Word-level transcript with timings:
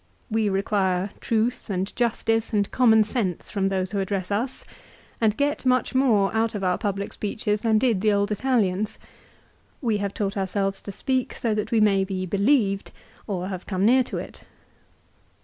We 0.31 0.49
require 0.49 1.11
truth, 1.19 1.69
and 1.69 1.95
justice, 1.95 2.53
and 2.53 2.71
common 2.71 3.03
sense 3.03 3.51
from 3.51 3.67
those 3.67 3.91
who 3.91 3.99
address 3.99 4.31
us, 4.31 4.65
and 5.21 5.37
get 5.37 5.63
much 5.63 5.93
more 5.93 6.33
out 6.33 6.55
of 6.55 6.63
our 6.63 6.79
public 6.79 7.13
speeches 7.13 7.61
than 7.61 7.77
did 7.77 8.01
the 8.01 8.11
old 8.11 8.31
Italians. 8.31 8.97
We 9.79 9.97
have 9.97 10.15
taught 10.15 10.37
ourselves 10.37 10.81
to 10.81 10.91
speak 10.91 11.35
so 11.35 11.53
that 11.53 11.69
we 11.71 11.79
may 11.79 12.03
be 12.03 12.25
believed, 12.25 12.91
or 13.27 13.49
have 13.49 13.67
come 13.67 13.85
near 13.85 14.01
to 14.05 14.17
it. 14.17 14.41